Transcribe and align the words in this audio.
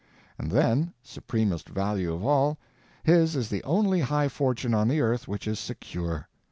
And 0.39 0.49
then—supremest 0.49 1.69
value 1.69 2.11
of 2.11 2.25
all 2.25 2.57
his 3.03 3.35
is 3.35 3.49
the 3.49 3.63
only 3.63 3.99
high 3.99 4.29
fortune 4.29 4.73
on 4.73 4.87
the 4.87 4.99
earth 4.99 5.27
which 5.27 5.47
is 5.47 5.59
secure. 5.59 6.27